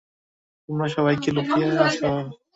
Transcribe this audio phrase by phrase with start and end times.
[0.69, 2.09] তোমরা সবাই কি লুকিয়ে আছো?